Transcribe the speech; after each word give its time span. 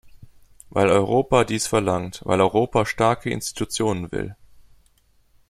Weil 0.71 0.89
Europa 0.89 1.43
dies 1.43 1.67
verlangt, 1.67 2.21
weil 2.25 2.41
Europa 2.41 2.87
starke 2.87 3.29
Institutionen 3.29 4.11
will! 4.11 4.35